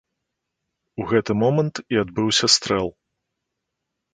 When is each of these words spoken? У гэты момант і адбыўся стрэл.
У 1.03 1.09
гэты 1.11 1.31
момант 1.43 1.75
і 1.97 1.99
адбыўся 2.05 2.45
стрэл. 2.55 2.87